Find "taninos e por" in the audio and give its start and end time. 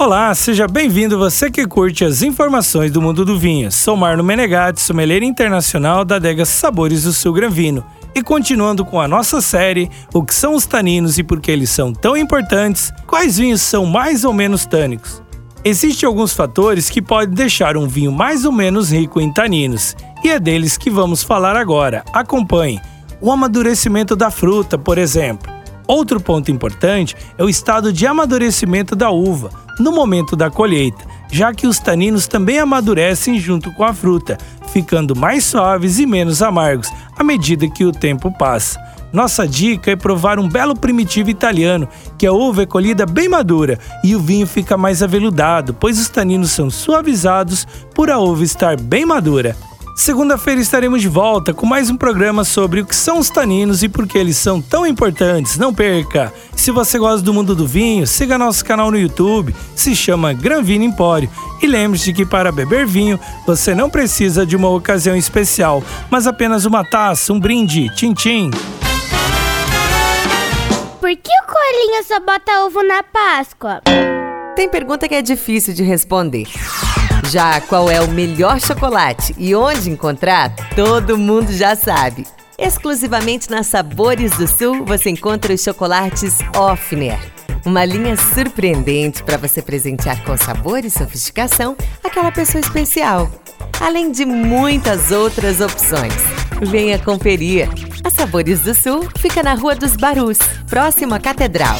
10.66-11.40, 53.28-54.06